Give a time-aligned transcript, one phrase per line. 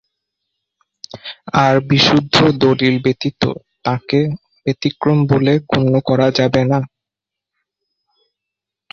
[1.63, 3.41] আর বিশুদ্ধ দলীল ব্যতীত
[3.85, 4.19] তাঁকে
[4.65, 6.79] ব্যতিক্রম বলে গণ্য করা যাবে না।